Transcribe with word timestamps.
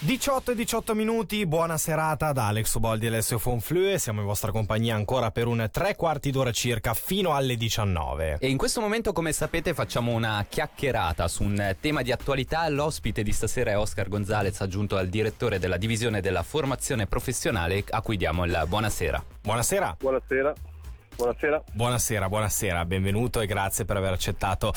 18 0.00 0.52
e 0.52 0.54
18 0.54 0.94
minuti, 0.94 1.44
buona 1.44 1.76
serata 1.76 2.30
da 2.30 2.46
Alex 2.46 2.72
Uboldi 2.74 3.06
e 3.06 3.08
Alessio 3.08 3.36
Fonflue, 3.36 3.98
siamo 3.98 4.20
in 4.20 4.26
vostra 4.26 4.52
compagnia 4.52 4.94
ancora 4.94 5.32
per 5.32 5.48
un 5.48 5.68
tre 5.72 5.96
quarti 5.96 6.30
d'ora 6.30 6.52
circa 6.52 6.94
fino 6.94 7.34
alle 7.34 7.56
19. 7.56 8.36
E 8.38 8.48
in 8.48 8.56
questo 8.56 8.80
momento 8.80 9.12
come 9.12 9.32
sapete 9.32 9.74
facciamo 9.74 10.12
una 10.12 10.46
chiacchierata 10.48 11.26
su 11.26 11.42
un 11.42 11.74
tema 11.80 12.02
di 12.02 12.12
attualità, 12.12 12.68
l'ospite 12.68 13.24
di 13.24 13.32
stasera 13.32 13.72
è 13.72 13.76
Oscar 13.76 14.08
Gonzalez 14.08 14.60
aggiunto 14.60 14.96
al 14.96 15.08
direttore 15.08 15.58
della 15.58 15.76
divisione 15.76 16.20
della 16.20 16.44
formazione 16.44 17.08
professionale 17.08 17.82
a 17.90 18.00
cui 18.00 18.16
diamo 18.16 18.44
il 18.44 18.66
buonasera. 18.68 19.24
Buonasera. 19.42 19.96
Buonasera. 19.98 20.54
Buonasera. 21.18 21.64
Buonasera, 21.72 22.28
buonasera, 22.28 22.84
benvenuto 22.84 23.40
e 23.40 23.46
grazie 23.46 23.84
per 23.84 23.96
aver 23.96 24.12
accettato 24.12 24.72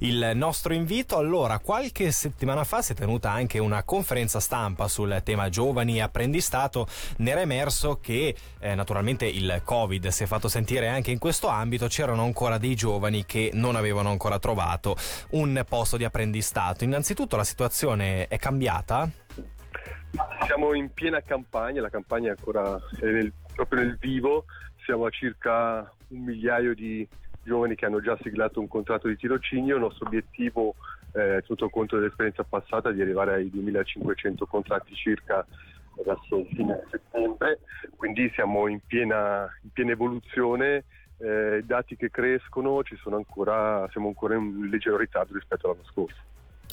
il 0.00 0.32
nostro 0.34 0.74
invito. 0.74 1.18
Allora, 1.18 1.60
qualche 1.60 2.10
settimana 2.10 2.64
fa 2.64 2.82
si 2.82 2.90
è 2.90 2.94
tenuta 2.96 3.30
anche 3.30 3.60
una 3.60 3.84
conferenza 3.84 4.40
stampa 4.40 4.88
sul 4.88 5.20
tema 5.22 5.48
giovani 5.50 5.98
e 5.98 6.00
apprendistato. 6.00 6.88
Ne 7.18 7.30
era 7.30 7.42
emerso 7.42 8.00
che 8.00 8.34
eh, 8.58 8.74
naturalmente 8.74 9.24
il 9.26 9.60
Covid 9.62 10.08
si 10.08 10.24
è 10.24 10.26
fatto 10.26 10.48
sentire 10.48 10.88
anche 10.88 11.12
in 11.12 11.20
questo 11.20 11.46
ambito, 11.46 11.86
c'erano 11.86 12.24
ancora 12.24 12.58
dei 12.58 12.74
giovani 12.74 13.24
che 13.24 13.50
non 13.52 13.76
avevano 13.76 14.10
ancora 14.10 14.40
trovato 14.40 14.96
un 15.30 15.64
posto 15.68 15.96
di 15.96 16.02
apprendistato. 16.02 16.82
Innanzitutto 16.82 17.36
la 17.36 17.44
situazione 17.44 18.26
è 18.26 18.36
cambiata? 18.36 19.08
Siamo 20.44 20.74
in 20.74 20.92
piena 20.92 21.20
campagna, 21.20 21.80
la 21.80 21.88
campagna 21.88 22.32
è 22.32 22.34
ancora 22.36 22.76
nel, 23.00 23.32
proprio 23.54 23.80
nel 23.80 23.96
vivo 24.00 24.44
siamo 24.84 25.06
a 25.06 25.10
circa 25.10 25.90
un 26.08 26.22
migliaio 26.22 26.74
di 26.74 27.06
giovani 27.42 27.74
che 27.74 27.86
hanno 27.86 28.00
già 28.00 28.16
siglato 28.22 28.60
un 28.60 28.68
contratto 28.68 29.08
di 29.08 29.16
tirocinio. 29.16 29.74
Il 29.74 29.80
nostro 29.80 30.06
obiettivo, 30.06 30.74
eh, 31.12 31.42
tenuto 31.42 31.68
conto 31.68 31.96
dell'esperienza 31.96 32.44
passata, 32.44 32.92
di 32.92 33.00
arrivare 33.00 33.34
ai 33.34 33.50
2500 33.50 34.46
contratti 34.46 34.94
circa 34.94 35.44
il 35.96 36.46
fine 36.50 36.82
settembre, 36.90 37.60
quindi 37.96 38.28
siamo 38.34 38.66
in 38.66 38.80
piena, 38.84 39.48
in 39.62 39.70
piena 39.70 39.92
evoluzione, 39.92 40.84
eh, 41.18 41.62
dati 41.64 41.96
che 41.96 42.10
crescono, 42.10 42.82
ancora, 43.16 43.88
siamo 43.90 44.08
ancora 44.08 44.34
in 44.34 44.68
leggero 44.70 44.96
ritardo 44.96 45.34
rispetto 45.34 45.68
all'anno 45.68 45.84
scorso. 45.84 46.20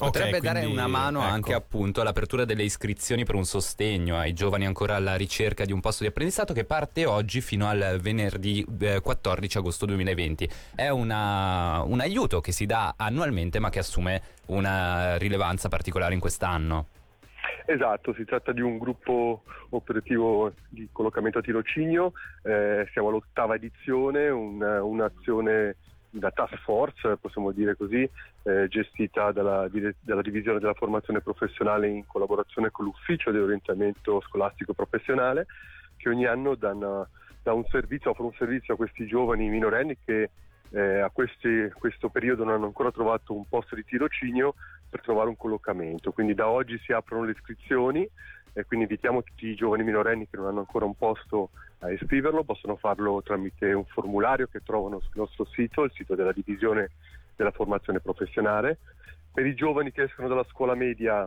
Potrebbe 0.06 0.38
Okay, 0.38 0.52
dare 0.52 0.64
una 0.66 0.86
mano 0.86 1.20
ecco. 1.22 1.32
anche 1.32 1.54
appunto 1.54 2.00
all'apertura 2.00 2.44
delle 2.44 2.62
iscrizioni 2.64 3.24
per 3.24 3.34
un 3.36 3.44
sostegno 3.44 4.16
ai 4.16 4.32
giovani 4.32 4.66
ancora 4.66 4.96
alla 4.96 5.14
ricerca 5.14 5.64
di 5.64 5.72
un 5.72 5.80
posto 5.80 6.02
di 6.02 6.08
apprendistato 6.08 6.52
che 6.52 6.64
parte 6.64 7.06
oggi 7.06 7.40
fino 7.40 7.68
al 7.68 7.98
venerdì 8.00 8.66
eh, 8.80 9.00
14 9.00 9.58
agosto 9.58 9.86
2020. 9.86 10.48
È 10.74 10.88
una- 10.88 11.82
un 11.84 12.00
aiuto 12.00 12.40
che 12.40 12.52
si 12.52 12.66
dà 12.66 12.94
annualmente 12.96 13.58
ma 13.58 13.70
che 13.70 13.78
assume 13.78 14.22
una 14.46 15.16
rilevanza 15.18 15.68
particolare 15.68 16.14
in 16.14 16.20
quest'anno. 16.20 16.86
Esatto, 17.66 18.12
si 18.14 18.24
tratta 18.24 18.52
di 18.52 18.60
un 18.60 18.78
gruppo 18.78 19.42
operativo 19.70 20.52
di 20.68 20.88
collocamento 20.90 21.38
a 21.38 21.42
tirocinio, 21.42 22.12
eh, 22.42 22.88
siamo 22.92 23.08
all'ottava 23.08 23.54
edizione, 23.54 24.28
un- 24.28 24.60
un'azione 24.62 25.76
da 26.12 26.30
task 26.30 26.56
force, 26.58 27.16
possiamo 27.16 27.52
dire 27.52 27.74
così, 27.76 28.08
eh, 28.42 28.68
gestita 28.68 29.32
dalla, 29.32 29.68
dalla 30.00 30.22
divisione 30.22 30.58
della 30.58 30.74
formazione 30.74 31.20
professionale 31.22 31.88
in 31.88 32.06
collaborazione 32.06 32.70
con 32.70 32.84
l'ufficio 32.84 33.30
dell'orientamento 33.30 34.20
scolastico 34.20 34.74
professionale, 34.74 35.46
che 35.96 36.08
ogni 36.10 36.26
anno 36.26 36.54
dà, 36.54 36.72
una- 36.72 37.08
un 37.44 37.64
servizio, 37.70 38.10
offre 38.10 38.24
un 38.24 38.32
servizio 38.34 38.74
a 38.74 38.76
questi 38.76 39.06
giovani 39.06 39.48
minorenni 39.48 39.96
che 40.04 40.30
eh, 40.74 41.00
a 41.00 41.10
questi- 41.10 41.70
questo 41.78 42.08
periodo 42.08 42.44
non 42.44 42.54
hanno 42.54 42.64
ancora 42.64 42.90
trovato 42.90 43.34
un 43.34 43.44
posto 43.46 43.74
di 43.74 43.84
tirocinio 43.84 44.54
per 44.92 45.00
trovare 45.00 45.30
un 45.30 45.38
collocamento. 45.38 46.12
Quindi 46.12 46.34
da 46.34 46.48
oggi 46.48 46.78
si 46.84 46.92
aprono 46.92 47.24
le 47.24 47.32
iscrizioni 47.32 48.06
e 48.52 48.64
quindi 48.66 48.84
invitiamo 48.84 49.22
tutti 49.22 49.46
i 49.46 49.54
giovani 49.54 49.84
minorenni 49.84 50.28
che 50.28 50.36
non 50.36 50.48
hanno 50.48 50.58
ancora 50.58 50.84
un 50.84 50.94
posto 50.94 51.48
a 51.78 51.90
iscriverlo, 51.90 52.44
possono 52.44 52.76
farlo 52.76 53.22
tramite 53.22 53.72
un 53.72 53.86
formulario 53.86 54.48
che 54.48 54.60
trovano 54.62 55.00
sul 55.00 55.12
nostro 55.14 55.46
sito, 55.46 55.84
il 55.84 55.92
sito 55.94 56.14
della 56.14 56.32
divisione 56.32 56.90
della 57.34 57.52
formazione 57.52 58.00
professionale. 58.00 58.76
Per 59.32 59.46
i 59.46 59.54
giovani 59.54 59.92
che 59.92 60.02
escono 60.02 60.28
dalla 60.28 60.44
scuola 60.50 60.74
media 60.74 61.26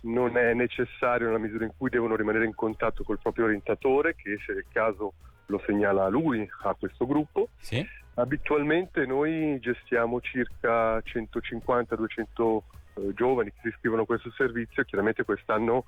non 0.00 0.36
è 0.36 0.52
necessario 0.52 1.28
nella 1.28 1.38
misura 1.38 1.66
in 1.66 1.72
cui 1.76 1.90
devono 1.90 2.16
rimanere 2.16 2.46
in 2.46 2.54
contatto 2.56 3.04
col 3.04 3.20
proprio 3.20 3.44
orientatore 3.44 4.16
che 4.16 4.38
se 4.44 4.54
del 4.54 4.66
caso 4.72 5.12
lo 5.46 5.62
segnala 5.64 6.06
a 6.06 6.08
lui, 6.08 6.48
a 6.64 6.74
questo 6.74 7.06
gruppo. 7.06 7.50
Sì? 7.58 7.86
Abitualmente 8.14 9.06
noi 9.06 9.60
gestiamo 9.60 10.20
circa 10.20 10.98
150-200 10.98 10.98
eh, 10.98 12.62
giovani 13.14 13.50
che 13.50 13.58
si 13.62 13.68
iscrivono 13.68 14.02
a 14.02 14.06
questo 14.06 14.30
servizio, 14.32 14.84
chiaramente 14.84 15.24
quest'anno 15.24 15.84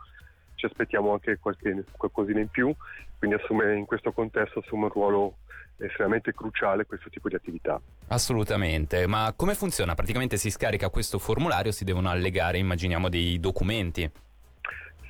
ci 0.55 0.67
aspettiamo 0.67 1.13
anche 1.13 1.39
qualche, 1.39 1.85
qualcosina 1.97 2.41
in 2.41 2.49
più, 2.49 2.75
quindi 3.19 3.37
assume, 3.37 3.77
in 3.77 3.87
questo 3.87 4.13
contesto 4.13 4.59
assume 4.59 4.85
un 4.85 4.91
ruolo 4.91 5.37
estremamente 5.79 6.35
cruciale 6.35 6.85
questo 6.85 7.09
tipo 7.09 7.29
di 7.29 7.35
attività. 7.37 7.81
Assolutamente, 8.09 9.07
ma 9.07 9.33
come 9.35 9.55
funziona? 9.55 9.95
Praticamente 9.95 10.37
si 10.37 10.51
scarica 10.51 10.91
questo 10.91 11.19
formulario, 11.19 11.73
si 11.73 11.85
devono 11.85 12.11
allegare, 12.11 12.59
immaginiamo, 12.59 13.09
dei 13.09 13.41
documenti. 13.41 14.11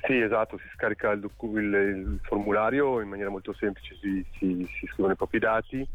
Sì, 0.07 0.17
esatto, 0.17 0.57
si 0.57 0.67
scarica 0.73 1.11
il, 1.11 1.19
docu- 1.19 1.57
il- 1.57 1.73
il 1.73 2.19
formulario 2.23 3.01
in 3.01 3.09
maniera 3.09 3.29
molto 3.29 3.53
semplice, 3.53 3.95
si, 4.01 4.25
si- 4.37 4.67
si 4.79 4.87
scrivono 4.87 5.13
i 5.13 5.17
propri 5.17 5.39
dati, 5.39 5.85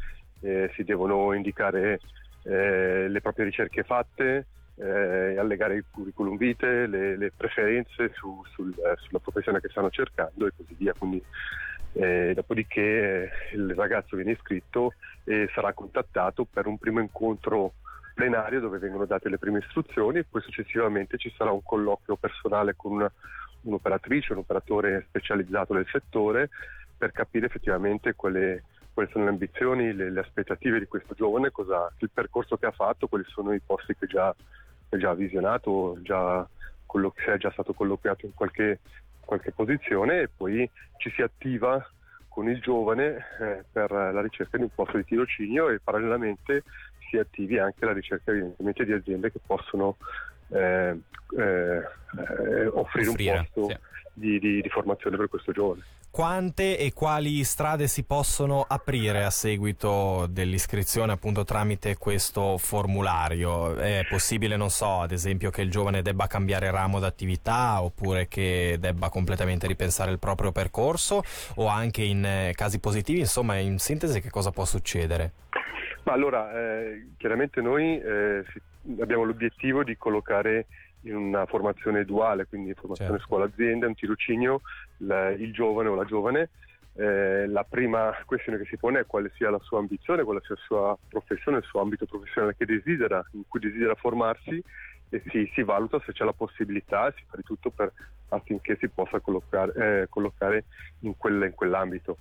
eh, 0.41 0.71
si 0.75 0.84
devono 0.84 1.33
indicare 1.33 2.00
eh, 2.43 3.09
le 3.09 3.21
proprie 3.21 3.47
ricerche 3.47 3.83
fatte, 3.83 4.47
eh, 4.76 5.37
allegare 5.38 5.75
il 5.75 5.84
curriculum 5.91 6.37
vitae, 6.37 6.87
le, 6.87 7.16
le 7.16 7.32
preferenze 7.37 8.10
su- 8.14 8.42
sul- 8.53 8.75
eh, 8.78 8.94
sulla 8.98 9.19
professione 9.19 9.60
che 9.60 9.69
stanno 9.69 9.91
cercando 9.91 10.47
e 10.47 10.53
così 10.56 10.75
via. 10.75 10.94
Quindi, 10.94 11.22
eh, 11.92 12.32
dopodiché 12.34 12.81
eh, 12.81 13.31
il 13.54 13.75
ragazzo 13.75 14.16
viene 14.16 14.32
iscritto 14.32 14.94
e 15.25 15.48
sarà 15.54 15.72
contattato 15.72 16.44
per 16.44 16.66
un 16.66 16.78
primo 16.78 17.00
incontro 17.00 17.75
plenario 18.14 18.60
dove 18.60 18.78
vengono 18.78 19.04
date 19.04 19.28
le 19.28 19.38
prime 19.38 19.59
istruzioni 19.59 20.19
e 20.19 20.25
poi 20.25 20.41
successivamente 20.41 21.19
ci 21.19 21.32
sarà 21.37 21.50
un 21.50 21.62
colloquio 21.62 22.16
personale 22.16 22.75
con 22.75 22.93
una- 22.93 23.12
un'operatrice, 23.62 24.32
un 24.32 24.38
operatore 24.38 25.04
specializzato 25.08 25.75
nel 25.75 25.87
settore 25.91 26.50
per 26.97 27.12
capire 27.12 27.47
effettivamente 27.47 28.14
quale- 28.14 28.64
quali 28.93 29.10
sono 29.10 29.25
le 29.25 29.31
ambizioni, 29.31 29.93
le, 29.93 30.10
le 30.10 30.20
aspettative 30.20 30.78
di 30.78 30.87
questo 30.87 31.12
giovane, 31.14 31.50
cosa, 31.50 31.93
il 31.98 32.10
percorso 32.10 32.56
che 32.56 32.64
ha 32.64 32.70
fatto, 32.70 33.08
quali 33.08 33.25
sono 33.26 33.53
i 33.53 33.60
posti 33.60 33.94
che 33.94 34.06
già, 34.06 34.34
già 34.91 35.14
visionato, 35.14 35.98
già, 36.02 36.47
collo- 36.86 37.14
se 37.16 37.34
è 37.34 37.36
già 37.38 37.50
stato 37.50 37.72
colloquiato 37.72 38.26
in 38.26 38.34
qualche, 38.34 38.80
qualche 39.20 39.52
posizione 39.52 40.22
e 40.22 40.28
poi 40.34 40.69
ci 40.98 41.10
si 41.10 41.22
attiva 41.22 41.84
con 42.28 42.48
il 42.48 42.60
giovane 42.60 43.25
eh, 43.41 43.64
per 43.70 43.91
la 43.91 44.20
ricerca 44.20 44.56
di 44.56 44.64
un 44.64 44.75
posto 44.75 44.96
di 44.98 45.04
tirocinio 45.04 45.70
e 45.70 45.80
parallelamente 45.82 46.64
si 47.08 47.16
attivi 47.16 47.58
anche 47.58 47.84
la 47.84 47.92
ricerca 47.92 48.30
evidentemente 48.30 48.84
di 48.84 48.92
aziende 48.92 49.32
che 49.32 49.41
possono 49.44 49.96
eh, 50.48 50.98
eh, 51.38 51.41
eh, 51.41 52.66
offrire, 52.66 53.08
Offrire, 53.08 53.38
un 53.38 53.46
posto 53.52 53.69
sì. 53.69 53.76
di, 54.12 54.38
di- 54.38 54.60
di 54.60 54.69
formazione 54.69 55.16
per 55.16 55.28
questo 55.28 55.52
giovane. 55.52 55.82
Quante 56.16 56.78
e 56.78 56.94
quali 56.94 57.44
strade 57.44 57.87
si 57.88 58.03
possono 58.03 58.65
aprire 58.66 59.22
a 59.25 59.28
seguito 59.28 60.27
dell'iscrizione 60.31 61.12
appunto 61.12 61.44
tramite 61.44 61.99
questo 61.99 62.56
formulario? 62.56 63.77
È 63.77 64.03
possibile, 64.09 64.56
non 64.56 64.71
so, 64.71 65.00
ad 65.00 65.12
esempio 65.12 65.50
che 65.50 65.60
il 65.60 65.71
giovane 65.71 66.00
debba 66.00 66.26
cambiare 66.26 66.71
ramo 66.71 67.00
d'attività 67.00 67.82
oppure 67.82 68.28
che 68.28 68.78
debba 68.81 69.10
completamente 69.10 69.66
ripensare 69.66 70.10
il 70.10 70.19
proprio 70.19 70.53
percorso 70.53 71.22
o 71.56 71.66
anche 71.66 72.00
in 72.00 72.25
eh, 72.25 72.53
casi 72.55 72.81
positivi, 72.81 73.19
insomma, 73.19 73.59
in 73.59 73.76
sintesi 73.76 74.22
che 74.22 74.31
cosa 74.31 74.50
può 74.50 74.65
succedere? 74.65 75.32
Ma 76.05 76.15
allora, 76.15 76.50
eh, 76.59 77.09
chiaramente 77.19 77.60
noi 77.60 78.00
eh, 78.00 78.43
abbiamo 79.00 79.25
l'obiettivo 79.25 79.84
di 79.84 79.99
collocare 79.99 80.65
in 81.06 81.17
una 81.17 81.47
formazione 81.47 82.05
duale, 82.05 82.47
quindi 82.47 82.75
formazione 82.75 83.12
Certo. 83.12 83.25
scuola-azienda, 83.27 83.87
un 83.87 83.94
tirocinio, 83.94 84.61
la- 84.99 85.31
il 85.31 85.53
giovane 85.53 85.88
o 85.88 85.94
la 85.94 86.05
giovane. 86.05 86.50
Eh, 86.99 87.47
la 87.47 87.62
prima 87.64 88.11
questione 88.25 88.56
che 88.58 88.64
si 88.64 88.79
pone 88.79 89.00
è 89.00 89.06
quale 89.06 89.31
sia 89.37 89.50
la 89.50 89.58
sua 89.61 89.79
ambizione, 89.79 90.25
quale 90.25 90.41
sia 90.44 90.55
la 90.55 90.61
sua 90.64 90.99
professione, 91.08 91.58
il 91.58 91.64
suo 91.64 91.81
ambito 91.81 92.06
professionale 92.06 92.56
che 92.56 92.64
desidera, 92.64 93.25
in 93.32 93.43
cui 93.47 93.61
desidera 93.61 93.94
formarsi 93.94 94.62
e 95.11 95.23
si, 95.29 95.49
si 95.55 95.62
valuta 95.62 96.00
se 96.05 96.12
c'è 96.12 96.25
la 96.25 96.32
possibilità 96.32 97.06
e 97.09 97.12
si 97.17 97.25
fa 97.29 97.37
di 97.37 97.43
tutto 97.43 97.70
per, 97.70 97.93
affinché 98.31 98.76
si 98.81 98.88
possa 98.88 99.20
collocare, 99.20 100.02
eh, 100.02 100.06
collocare 100.09 100.64
in, 101.00 101.17
quel- 101.19 101.43
in 101.44 101.55
quell'ambito. 101.55 102.17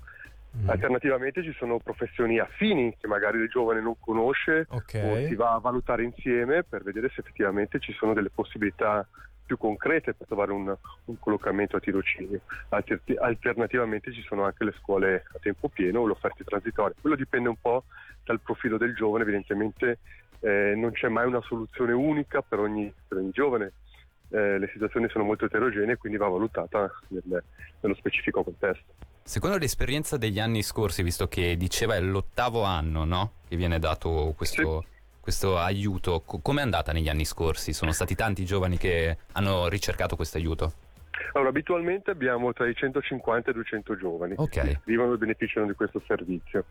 Mm. 0.55 0.69
Alternativamente 0.69 1.43
ci 1.43 1.53
sono 1.53 1.79
professioni 1.79 2.39
affini 2.39 2.95
che 2.97 3.07
magari 3.07 3.39
il 3.39 3.49
giovane 3.49 3.81
non 3.81 3.99
conosce 3.99 4.65
Ok. 4.69 5.01
o 5.03 5.15
si 5.27 5.35
va 5.35 5.53
a 5.53 5.59
valutare 5.59 6.03
insieme 6.03 6.63
per 6.63 6.81
vedere 6.81 7.09
se 7.09 7.19
effettivamente 7.19 7.79
ci 7.79 7.91
sono 7.93 8.13
delle 8.13 8.29
possibilità 8.29 9.05
più 9.45 9.57
concrete 9.57 10.13
per 10.13 10.25
trovare 10.25 10.53
un, 10.53 10.73
un 11.05 11.19
collocamento 11.19 11.75
a 11.75 11.79
tirocinio. 11.79 12.39
Alter- 12.69 13.01
alternativamente 13.19 14.11
ci 14.13 14.21
sono 14.23 14.43
anche 14.43 14.63
le 14.63 14.73
scuole 14.79 15.25
a 15.33 15.39
tempo 15.39 15.67
pieno 15.67 15.99
o 15.99 16.05
le 16.07 16.13
offerte 16.13 16.43
transitorie. 16.43 16.95
Quello 16.99 17.15
dipende 17.15 17.49
un 17.49 17.57
po' 17.61 17.83
dal 18.23 18.39
profilo 18.39 18.77
del 18.77 18.95
giovane, 18.95 19.23
evidentemente 19.23 19.99
eh, 20.39 20.73
non 20.75 20.91
c'è 20.93 21.09
mai 21.09 21.27
una 21.27 21.41
soluzione 21.41 21.91
unica 21.91 22.41
per 22.41 22.59
ogni, 22.59 22.91
per 23.07 23.17
ogni 23.19 23.31
giovane. 23.31 23.73
Eh, 24.29 24.57
le 24.57 24.69
situazioni 24.73 25.07
sono 25.09 25.23
molto 25.23 25.45
eterogenee, 25.45 25.97
quindi 25.97 26.17
va 26.17 26.27
valutata 26.27 26.89
nel, 27.09 27.43
nello 27.81 27.95
specifico 27.95 28.41
contesto. 28.43 28.93
Secondo 29.27 29.57
l'esperienza 29.57 30.17
degli 30.17 30.39
anni 30.39 30.61
scorsi, 30.61 31.01
visto 31.01 31.27
che 31.27 31.57
diceva 31.57 31.95
è 31.95 31.99
l'ottavo 31.99 32.61
anno 32.61 33.05
no? 33.05 33.31
che 33.47 33.55
viene 33.55 33.79
dato 33.79 34.35
questo, 34.37 34.81
sì. 34.81 34.87
questo 35.19 35.57
aiuto, 35.57 36.21
co- 36.23 36.37
com'è 36.43 36.61
andata 36.61 36.91
negli 36.91 37.09
anni 37.09 37.25
scorsi? 37.25 37.73
Sono 37.73 37.91
stati 37.91 38.13
tanti 38.13 38.45
giovani 38.45 38.77
che 38.77 39.17
hanno 39.31 39.67
ricercato 39.67 40.15
questo 40.15 40.37
aiuto? 40.37 40.73
Allora, 41.33 41.49
abitualmente 41.49 42.11
abbiamo 42.11 42.53
tra 42.53 42.67
i 42.67 42.75
150 42.75 43.47
e 43.47 43.51
i 43.51 43.55
200 43.55 43.97
giovani 43.97 44.35
okay. 44.37 44.67
che 44.67 44.79
vivono 44.83 45.15
e 45.15 45.17
beneficiano 45.17 45.65
di 45.65 45.73
questo 45.73 46.03
servizio. 46.05 46.65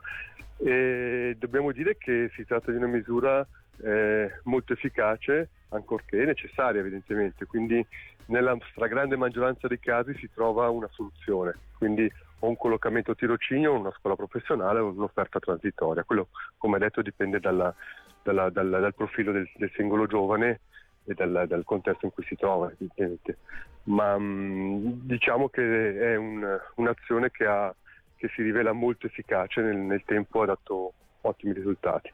E 0.58 1.34
dobbiamo 1.36 1.72
dire 1.72 1.98
che 1.98 2.30
si 2.36 2.44
tratta 2.44 2.70
di 2.70 2.76
una 2.76 2.86
misura 2.86 3.44
eh, 3.82 4.30
molto 4.44 4.74
efficace, 4.74 5.48
ancorché 5.70 6.24
necessaria 6.24 6.80
evidentemente, 6.80 7.46
quindi 7.46 7.84
nella 8.26 8.56
stragrande 8.70 9.16
maggioranza 9.16 9.66
dei 9.66 9.80
casi 9.80 10.14
si 10.18 10.30
trova 10.32 10.70
una 10.70 10.88
soluzione, 10.92 11.54
quindi 11.76 12.10
o 12.40 12.48
un 12.48 12.56
collocamento 12.56 13.14
tirocinio, 13.14 13.72
una 13.72 13.92
scuola 13.96 14.16
professionale 14.16 14.80
o 14.80 14.88
un'offerta 14.88 15.38
transitoria. 15.38 16.04
Quello, 16.04 16.28
come 16.58 16.78
detto, 16.78 17.02
dipende 17.02 17.40
dalla, 17.40 17.74
dalla, 18.22 18.50
dalla, 18.50 18.78
dal 18.78 18.94
profilo 18.94 19.32
del, 19.32 19.48
del, 19.56 19.70
singolo 19.74 20.06
giovane 20.06 20.60
e 21.04 21.14
dal, 21.14 21.44
dal, 21.46 21.64
contesto 21.64 22.06
in 22.06 22.12
cui 22.12 22.24
si 22.24 22.36
trova, 22.36 22.70
evidentemente. 22.70 23.38
Ma 23.84 24.18
mh, 24.18 25.06
diciamo 25.06 25.48
che 25.48 25.98
è 25.98 26.16
un, 26.16 26.58
un'azione 26.76 27.30
che, 27.30 27.46
ha, 27.46 27.74
che, 28.16 28.28
si 28.34 28.42
rivela 28.42 28.72
molto 28.72 29.06
efficace 29.06 29.60
nel, 29.60 29.76
nel 29.76 30.02
tempo, 30.04 30.42
ha 30.42 30.46
dato 30.46 30.92
ottimi 31.22 31.52
risultati. 31.52 32.12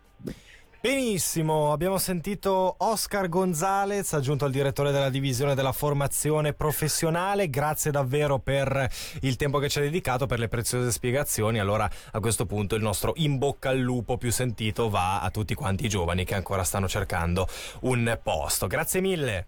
Benissimo, 0.83 1.73
abbiamo 1.73 1.99
sentito 1.99 2.77
Oscar 2.79 3.29
Gonzalez, 3.29 4.15
aggiunto 4.15 4.47
al 4.47 4.51
direttore 4.51 4.91
della 4.93 5.11
divisione 5.11 5.55
della 5.55 5.73
formazione 5.73 6.55
professionale. 6.55 7.51
Grazie 7.51 7.91
davvero 7.91 8.39
per 8.39 8.89
il 9.21 9.37
tempo 9.37 9.59
che 9.59 9.69
ci 9.69 9.77
ha 9.77 9.83
dedicato, 9.83 10.25
per 10.25 10.39
le 10.39 10.49
preziose 10.49 10.91
spiegazioni. 10.91 11.59
Allora, 11.59 11.87
a 12.13 12.21
questo 12.21 12.47
punto 12.47 12.77
il 12.77 12.83
nostro 12.83 13.13
in 13.17 13.37
bocca 13.37 13.69
al 13.69 13.79
lupo 13.79 14.17
più 14.17 14.33
sentito 14.33 14.89
va 14.89 15.21
a 15.21 15.29
tutti 15.31 15.53
quanti 15.55 15.85
i 15.85 15.89
giovani 15.91 16.25
che 16.25 16.35
ancora 16.35 16.65
stanno 16.65 16.89
cercando 16.89 17.47
un 17.81 18.19
posto. 18.23 18.67
Grazie 18.67 19.03
mille. 19.03 19.47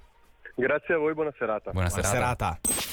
Grazie 0.54 0.96
a 0.96 0.98
voi, 0.98 1.14
buona 1.14 1.32
serata. 1.38 1.70
Buona, 1.70 1.88
buona 1.88 2.02
serata. 2.02 2.58
serata. 2.60 2.82